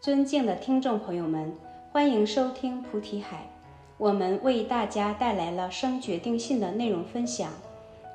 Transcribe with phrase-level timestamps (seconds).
[0.00, 1.52] 尊敬的听众朋友们，
[1.90, 3.50] 欢迎收听菩提海。
[3.96, 7.50] 我们为大家带来了生决定性的内容分享。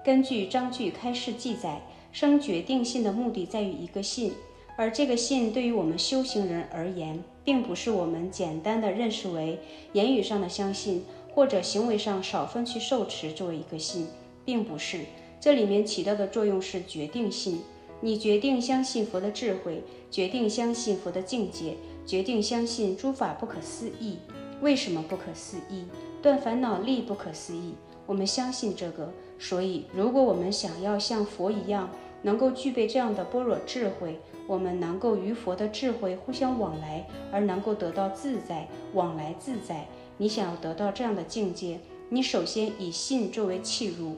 [0.01, 1.81] 根据章句开示记载，
[2.13, 4.31] 生决定性的目的在于一个信，
[4.77, 9.59] 而这个信对于我们修行人而言，并不是我们简单的认识为
[9.91, 11.03] 言语上的相信，
[11.35, 14.07] 或者行为上少分去受持作为一个信，
[14.45, 15.01] 并不是。
[15.41, 17.61] 这里面起到的作用是决定性。
[18.03, 19.81] 你决定相信佛的智慧，
[20.11, 24.17] 决定相信佛的境界，决定相信诸法不可思议。
[24.59, 25.85] 为什么不可思议？
[26.21, 27.75] 断烦恼力不可思议。
[28.05, 31.89] 我们相信这个，所以如果我们想要像佛一样，
[32.23, 39.87] 能够具备这样的般若智慧，我们能够与佛的智慧互相往来，而能够得到自在，往来自在。
[40.17, 41.79] 你想要得到这样的境界，
[42.09, 44.17] 你首先以信作为契入。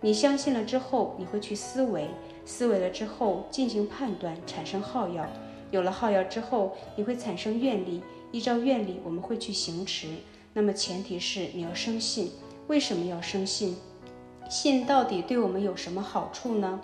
[0.00, 2.08] 你相信了之后，你会去思维，
[2.44, 5.26] 思维了之后进行判断，产生好药。
[5.70, 10.08] 有了好药之后，你会产生愿力，依照愿力，我们会去行持。
[10.52, 12.30] 那么前提是你要生信。
[12.66, 13.76] 为什么要生信？
[14.48, 16.80] 信到底对我们有什么好处呢？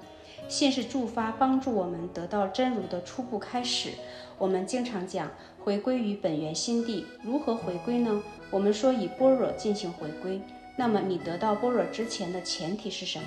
[0.48, 3.90] 信是助发，帮助我们得到真如的初步开始。
[4.38, 8.22] 我们经常讲回归于本源心地，如何回归呢？
[8.50, 10.40] 我们说以般若进行回归。
[10.76, 13.26] 那么你得到般若之前的前提是什么？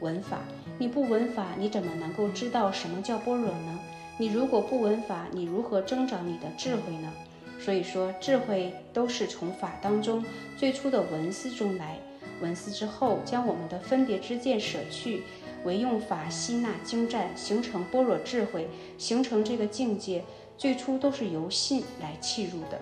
[0.00, 0.38] 闻法。
[0.78, 3.78] 你不闻法，你怎么能够知道什么叫般若呢？
[4.18, 7.12] 你如果不闻法，你如何增长你的智慧呢？
[7.58, 10.24] 所以说，智慧都是从法当中
[10.56, 11.98] 最初的闻思中来。
[12.40, 15.22] 闻思之后，将我们的分别之见舍去，
[15.64, 20.22] 唯用法吸纳精湛，形成般若智慧，形成这个境界，
[20.58, 22.78] 最初都是由信来契入的。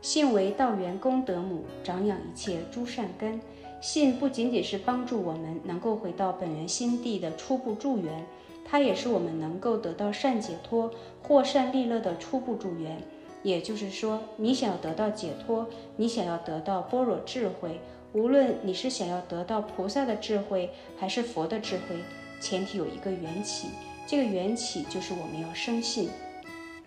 [0.00, 3.40] 信为道源功德母，长养一切诸善根。
[3.80, 8.26] 信不仅仅是帮助我们能够回到本源心地的初步助缘，
[8.64, 10.90] 它也是我们能够得到善解脱、
[11.22, 13.00] 获善利乐的初步助缘。
[13.44, 15.66] 也就是说，你想要得到解脱，
[15.96, 17.80] 你想要得到般若智慧，
[18.12, 21.96] 无论你是想要得到菩萨的智慧还是佛的智慧，
[22.40, 23.68] 前提有一个缘起，
[24.08, 26.10] 这个缘起就是我们要生信。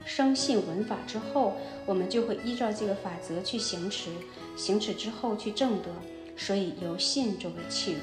[0.03, 1.53] 生信闻法之后，
[1.85, 4.09] 我们就会依照这个法则去行持，
[4.55, 5.89] 行持之后去正德，
[6.35, 7.99] 所以由信作为契入。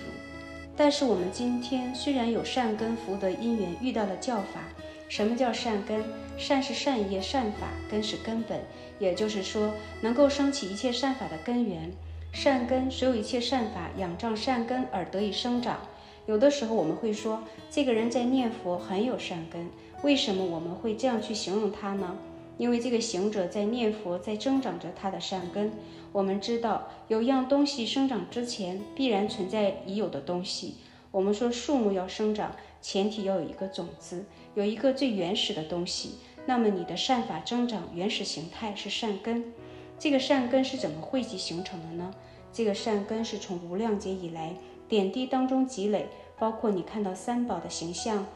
[0.76, 4.62] 但是我们今天虽然有善根福德因缘遇到了教法，
[5.08, 6.04] 什么叫善根？
[6.36, 8.60] 善是善业善法，根是根本，
[9.00, 11.90] 也就是说能够升起一切善法的根源。
[12.32, 15.80] 善根所有一切善法仰仗善根而得以生长。
[16.26, 19.68] 有的时候我们会说，这个人在念佛很有善根。
[20.02, 22.16] 为什么我们会这样去形容他呢？
[22.56, 25.72] 因为这个行者在念佛，在增长着他的善根。
[26.12, 30.76] 我们知道，有样东西生长之前，必然存在已有的东西。
[31.10, 36.14] 我们说树木要生长，前提要有一个种子，有一个最原始的东西。
[36.46, 39.52] 那么你的善法增长原始形态是善根。
[39.98, 42.14] 这个善根是怎么汇集形成的呢？
[42.52, 44.54] 这个善根是从无量劫以来
[44.88, 48.26] 点滴当中积累，包括你看到三宝的形象。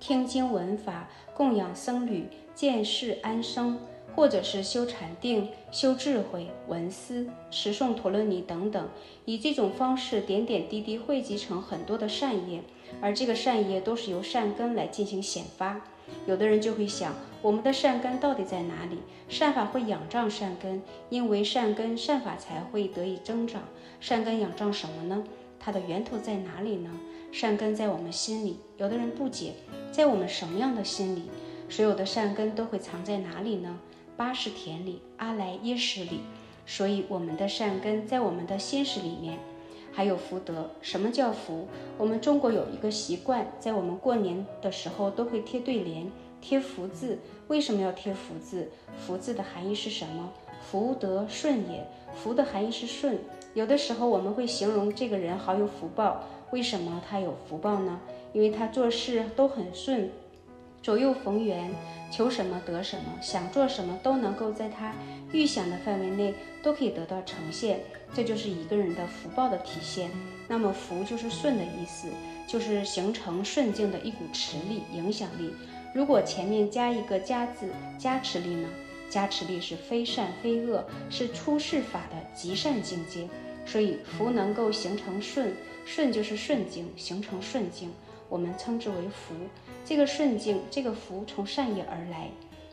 [0.00, 3.78] 听经闻法，供养僧侣，见世安生，
[4.14, 8.88] 或者是修禅定、修智慧、闻思、持诵陀罗尼等等，
[9.24, 12.62] 以这种方式点点滴滴汇集成很多的善业，
[13.00, 15.80] 而这个善业都是由善根来进行显发。
[16.26, 18.98] 有的人就会想，我们的善根到底在哪里？
[19.28, 23.62] 善法会仰仗善根，因为善根善法才会得以增长。
[24.00, 25.24] 善根仰仗什么呢？
[25.60, 26.90] 它的源头在哪里呢？
[27.30, 28.58] 善根在我们心里。
[28.76, 29.54] 有的人不解，
[29.92, 31.24] 在我们什么样的心里？
[31.68, 33.78] 所有的善根都会藏在哪里呢？
[34.16, 36.20] 八十田里，阿来耶识里。
[36.66, 39.38] 所以我们的善根在我们的心识里面。
[39.92, 40.70] 还有福德。
[40.80, 41.66] 什么叫福？
[41.96, 46.10] 我们中国有一个习惯，在我们过年的时候都会贴对联，
[46.40, 47.18] 贴福字。
[47.48, 48.70] 为什么要贴福字？
[48.96, 50.32] 福字的含义是什么？
[50.60, 51.86] 福德顺也。
[52.14, 53.18] 福的含义是顺。
[53.54, 56.24] 有的时候我们会形容这个人好有福报。
[56.50, 58.00] 为什么他有福报呢？
[58.32, 60.10] 因为他做事都很顺，
[60.82, 61.70] 左右逢源，
[62.10, 64.94] 求什么得什么，想做什么都能够在他
[65.32, 67.80] 预想的范围内都可以得到呈现，
[68.14, 70.10] 这就是一个人的福报的体现。
[70.46, 72.08] 那么福就是顺的意思，
[72.46, 75.52] 就是形成顺境的一股持力、影响力。
[75.94, 77.68] 如果前面加一个加字，
[77.98, 78.68] 加持力呢？
[79.10, 83.26] 加持力是非善非恶，是出世法的极善境界。
[83.68, 85.54] 所以福能够形成顺，
[85.84, 87.92] 顺就是顺境，形成顺境，
[88.30, 89.34] 我们称之为福。
[89.84, 92.30] 这个顺境，这个福从善业而来。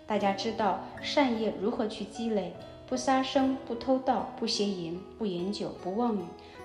[0.07, 2.53] 大家知道善业如何去积累？
[2.87, 6.21] 不杀生，不偷盗，不邪淫，不饮酒，不妄语，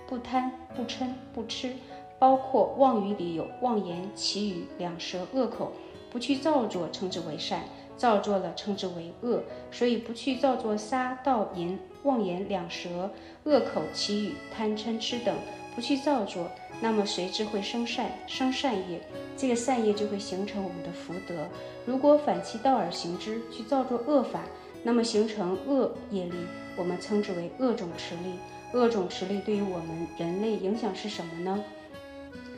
[0.07, 1.73] 不贪，不嗔，不痴，
[2.19, 5.73] 包括妄语里有妄言、绮语、两舌、恶口，
[6.13, 7.65] 不去造作，称之为善。
[7.97, 9.43] 造作了称之为恶。
[9.71, 13.11] 所以不去造作杀盗淫妄言两舌
[13.45, 15.37] 恶口绮语贪嗔痴等，
[15.75, 16.51] 不去造作，
[16.81, 19.01] 那么随之会生善，生善业，
[19.37, 21.47] 这个善业就会形成我们的福德。
[21.85, 24.43] 如果反其道而行之，去造作恶法，
[24.83, 26.33] 那么形成恶业力，
[26.77, 28.35] 我们称之为恶种持力。
[28.73, 31.63] 恶种持力对于我们人类影响是什么呢？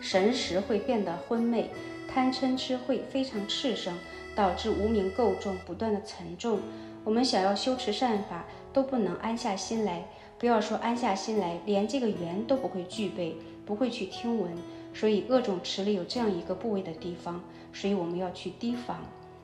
[0.00, 1.70] 神识会变得昏昧，
[2.12, 3.94] 贪嗔痴会非常炽盛，
[4.34, 6.60] 导致无名垢重，不断的沉重。
[7.04, 10.04] 我们想要修持善法，都不能安下心来。
[10.38, 14.52] 不要说安下心来，连这个缘都不会具备，不会去听闻。
[14.94, 19.00] 所以恶种池里有这样一个部位的地方，所以我们要去提防。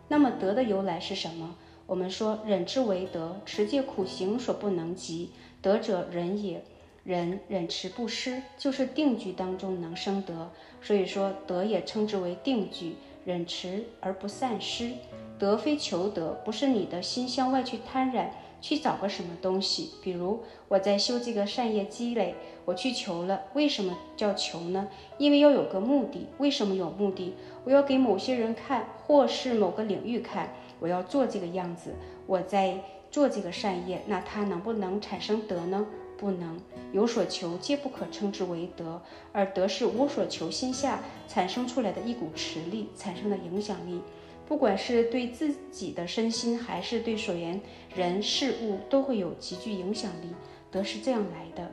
[0.08, 1.56] 那么德的由来是什么？
[1.87, 5.31] 我们说忍之为德，持戒苦行所不能及，
[5.62, 6.62] 德者忍也。
[7.05, 10.50] 忍忍持不失，就是定句当中能生德，
[10.82, 14.90] 所以说德也称之为定句，忍持而不散失。
[15.38, 19.90] 德非求得，不是你的心向外去贪染，去找个什么东西。
[20.02, 24.88] 比如我在修这个善业积累，我去求了，为什么叫求呢？
[25.17, 26.26] 因为要有个目的。
[26.38, 27.35] 为什么有目的？
[27.64, 31.94] 我要给某些人看，或是某个领域看，我要做这个样子，
[32.26, 32.79] 我在
[33.11, 35.87] 做这个善业，那它能不能产生德呢？
[36.19, 36.61] 不能
[36.91, 39.00] 有所求，皆不可称之为德，
[39.31, 40.99] 而德是无所求心下
[41.29, 44.00] 产生出来的一股持力，产生的影响力，
[44.49, 47.61] 不管是对自己的身心，还是对所缘
[47.95, 50.35] 人事物，都会有极具影响力。
[50.71, 51.71] 德是这样来的。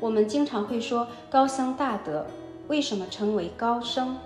[0.00, 2.26] 我们经常会说高僧大德，
[2.68, 4.16] 为什么称为高僧？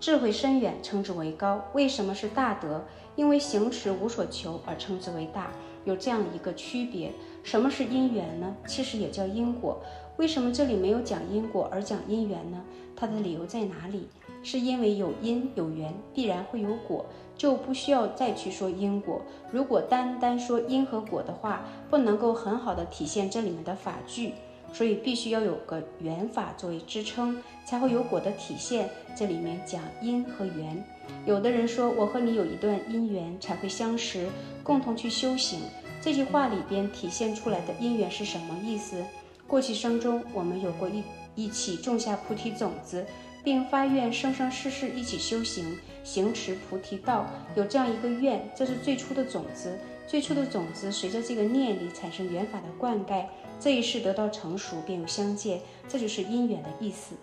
[0.00, 1.62] 智慧深远，称之为高。
[1.74, 2.82] 为什么是大德？
[3.14, 5.52] 因为行持无所求而称之为大。
[5.84, 7.12] 有这样一个区别，
[7.42, 8.56] 什么是因缘呢？
[8.66, 9.82] 其实也叫因果。
[10.16, 12.64] 为什么这里没有讲因果而讲因缘呢？
[12.96, 14.08] 它的理由在哪里？
[14.42, 17.06] 是因为有因有缘，必然会有果，
[17.36, 19.22] 就不需要再去说因果。
[19.50, 24.32] 如果单单说因和果的话，不能够很好的体现这里面的法句，
[24.72, 28.88] 所以必须要有个缘法作为支撑，才会有果的体现。
[29.16, 30.82] 这里面讲因和缘。
[31.26, 34.28] 有的人说，我和你有一段因缘才会相识，
[34.62, 35.60] 共同去修行。
[36.00, 39.04] 这句话里边体现出来的因缘是什么意思？
[39.46, 41.02] 过去生中我们有过一
[41.34, 43.04] 一起种下菩提种子，
[43.42, 49.78] 并发愿生生世世一起修行，行持菩提道，有这样一个愿，这是最初的种子。
[50.06, 53.24] 最初的种子随着这个念力产生缘法的灌溉，
[53.58, 57.14] 这一世得到成熟，便有相见，这就是因缘的意思。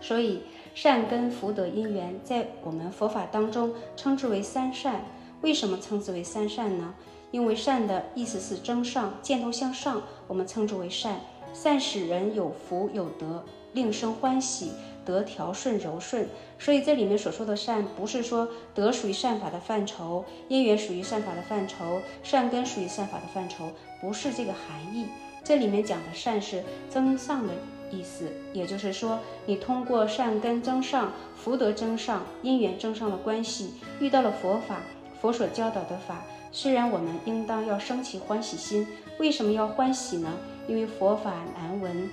[0.00, 0.42] 所以。
[0.74, 5.02] 善根福德因缘，在我们佛法当中称之为三善。
[5.40, 6.94] 为什么称之为三善呢？
[7.32, 11.20] 因为善的意思是增上，箭头向上，我们称之为善。
[11.52, 14.70] 善使人有福有德，令生欢喜，
[15.08, 16.28] 得调顺柔顺。
[16.58, 25.06] 所以这里面所说的善，不是说德属于善法的范畴，因缘属于善法的范畴，善根属于善法的范畴，不是这个含义。
[25.42, 27.54] 这里面讲的善是增上的。
[27.90, 34.82] 意思，也就是说，你通过善根增上、福德增上、因缘增上的关系，遇到了佛法，
[35.22, 36.22] 佛所教导的法，
[36.52, 38.86] 虽然我们应当要升起欢喜心，
[39.18, 40.30] 为什么要欢喜呢？
[40.68, 42.10] 因为佛法难闻，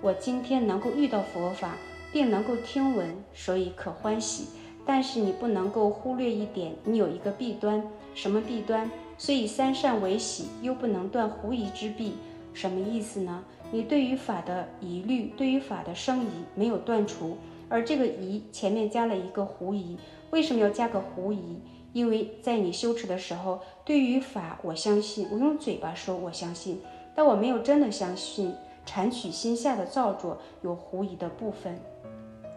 [0.00, 1.76] 我今天能够遇到佛法，
[2.16, 4.46] 并能够听闻，所以可欢喜。
[4.86, 8.90] 但是你不能够忽略一点，你有一个弊端，什么弊端？
[9.18, 12.14] 虽以三善为喜，又不能断狐疑之弊，
[12.54, 13.44] 什么意思呢？
[13.70, 17.36] 你对于法的疑虑，对于法的生疑没有断除，
[17.68, 19.98] 而这个疑前面加了一个狐疑，
[20.30, 21.60] 为什么要加个狐疑？
[21.92, 26.80] 因为在你修持的时候，对于法我相信，我用嘴巴说我相信，
[27.14, 28.54] 但我没有真的相信，
[28.86, 31.78] 禅取心下的造作有狐疑的部分。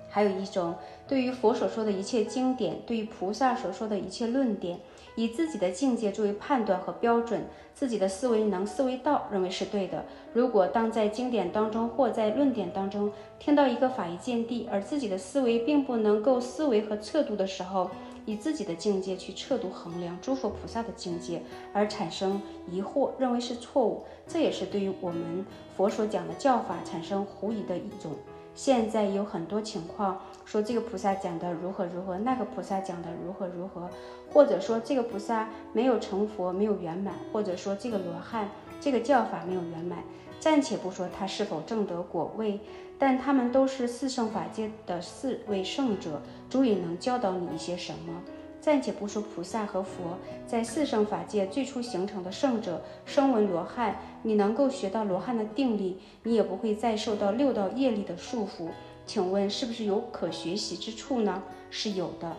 [0.09, 0.75] 还有一种，
[1.07, 4.79] 对于佛所说的一切经典，对于菩萨所说的一切论点。
[5.15, 10.05] 以自己的境界作为判断和标准，自己的思维能、思维道认为是对的。
[10.33, 17.89] 如果当在经典当中或在论点当中听到一个法义见地，而自己的思维并不能够思维和测度的时候，
[18.25, 21.41] 以自己的境界去测度衡量诸佛菩萨的境界，
[21.73, 28.11] 而产生疑惑，认为是错误，这也是对于我们佛所讲的教法产生狐疑的一种。
[28.55, 33.89] 现在有很多情况说这个菩萨讲的如何如何，那个菩萨讲的如何如何，
[34.33, 38.49] 或者说这个菩萨没有成佛，没有圆满，或者说这个罗汉
[38.81, 39.99] 这个教法没有圆满。
[40.39, 42.61] 暂且不说他是否正得果位，
[42.97, 48.21] 但他们都是四圣法界的四位圣者，足以能教导你一些什么。
[48.61, 58.69] 暂且不说菩萨和佛在四圣法界最初形成的圣者，声闻罗汉，你能够学到罗汉的定力，你也不会再受到六道业力的束缚。
[59.05, 61.41] 请问是不是有可学习之处呢？
[61.71, 62.35] 是有的。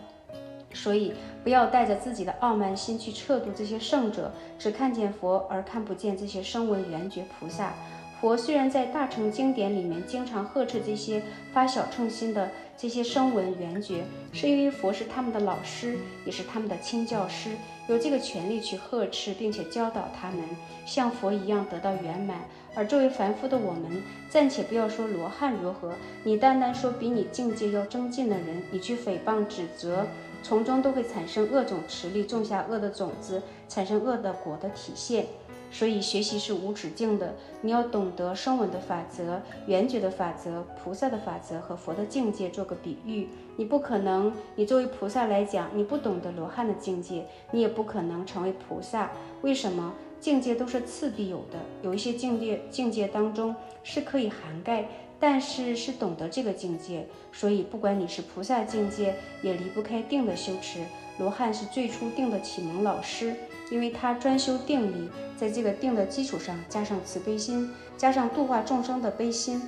[0.73, 1.13] 所以
[1.43, 7.73] 不要带着自己的傲慢心去测度这些圣者，只看见佛而看不见这些声闻缘觉菩萨。
[8.21, 12.51] 佛虽然在大乘经典里面经常呵斥这些发小乘心的
[12.81, 17.51] 这些声闻缘觉，是因为佛是他们的老师，也是他们的亲教师，
[17.87, 20.39] 有这个权利去呵斥并且教导他们，
[20.83, 22.39] 像佛一样得到圆满。
[22.73, 30.07] 而作为凡夫的我们，暂且不要说罗汉如何，你单单说比你境界要增进的人，你去诽谤指责，
[30.41, 35.27] 从中都会产生恶种持力，种下恶的种子，产生恶的果的体现。
[35.71, 43.29] 所以学习是无止境的，你要懂得声闻的法则、缘觉的法则、菩萨的法则和佛的境界做个比喻。
[43.55, 49.11] 你不可能，你作为菩萨来讲，你不懂得罗汉的境界，你也不可能成为菩萨。
[49.41, 49.93] 为什么？
[50.19, 54.87] 境界都是次第有的，有一些境界境界当中是可以涵盖，
[55.19, 57.07] 但是是懂得这个境界。
[57.31, 60.81] 所以不管你是菩萨境界，也离不开定的修持。
[61.17, 63.35] 罗汉是最初定的启蒙老师。
[63.71, 69.61] 因为他专修定力，在这个定的基础上加上慈悲心，加上度化众生的悲心，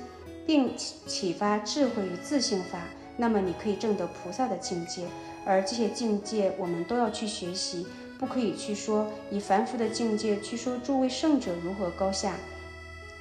[0.46, 2.78] 并启启发智慧与自性法，
[3.16, 5.04] 那么你可以证得菩萨的境界。
[5.46, 7.86] 而这些境界，我们都要去学习，
[8.18, 12.36] 不可以去说以凡夫的境界去说诸位圣者如何高下。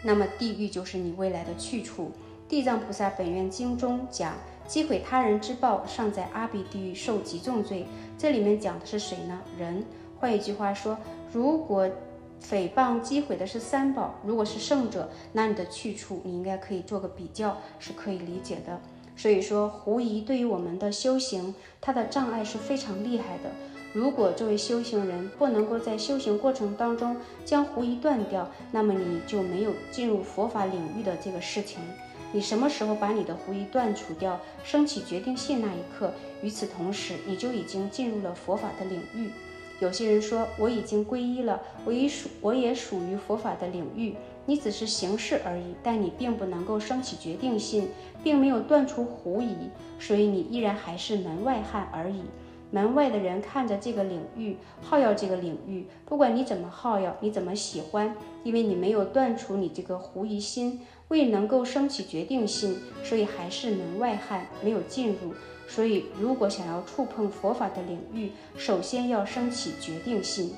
[0.01, 2.11] 那么地狱就是你未来的去处。
[2.49, 4.35] 地藏菩萨本愿经中讲，
[4.67, 7.85] 击毁他人之报，尚在阿鼻地狱受极重罪。
[8.17, 9.41] 这里面讲的是谁呢？
[9.57, 9.83] 人。
[10.23, 10.97] 换一句话说，
[11.33, 11.85] 如果
[12.41, 18.79] 诽谤击毁的是三宝，如果是圣者，那你的去处你应该可以做个比较，是可以理解的。
[19.17, 23.51] 所以说，狐疑对于我们的修行，它的障碍是非常厉害的。
[23.91, 31.81] 如果作为修行人不能够在修行过程当中将狐疑断掉，那么你就没有进入佛法领域的这个事情。
[32.31, 39.29] 你什么时候把你的狐疑断除掉，升起决定性那一刻，与此同时，你就已经进入了佛法的领域。
[39.83, 44.15] 有些人说我已经皈依了，我已属我也属于佛法的领域。
[44.45, 47.89] 你只是形式而已，但你并不能够升起决定性，
[48.23, 52.23] 并没有断除狐疑，所以你依然还是门外汉而已。
[52.71, 65.33] 门外的人看着这个领域，好要这个领域，不管你怎么好要，你怎么喜欢，因为你没有断除你这个狐疑心，未能够升起决定性，所以还是门外汉，没有进入。
[65.67, 70.53] 所以，如果想要触碰佛法的领域，首先要升起决定性。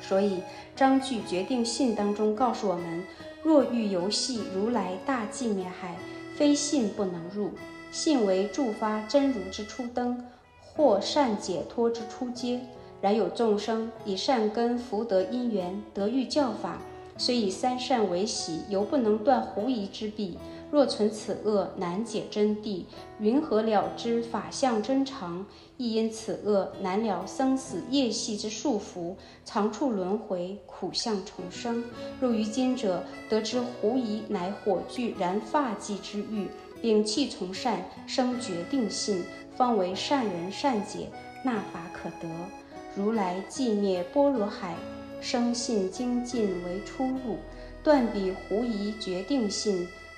[0.00, 0.42] 所以，
[0.76, 3.02] 章句决定性当中告诉我们：
[3.42, 5.96] 若欲游戏如来大寂灭海，
[6.36, 7.50] 非信不能入。
[7.90, 10.24] 信为助发真如之初灯，
[10.60, 12.60] 或善解脱之初阶。
[13.00, 16.78] 然有众生以善根福德因缘得遇教法，
[17.16, 20.36] 虽以三善为喜，犹不能断狐疑之弊。
[20.70, 22.84] 若存此恶，难解真谛，
[23.20, 25.46] 云何了知法相真常？
[25.78, 29.14] 亦因此恶，难了生死业系之束缚，
[29.46, 31.82] 常处轮回，苦相重生。
[32.20, 36.48] 入于今者，得知狐疑乃火炬燃发髻之欲，
[36.82, 39.24] 摒弃从善，生决定信，
[39.56, 41.08] 方为善人善解，
[41.42, 42.28] 那法可得。
[42.94, 44.74] 如来寂灭波罗海，
[45.20, 47.38] 生信精进为出入，
[47.82, 49.88] 断彼狐疑决定信。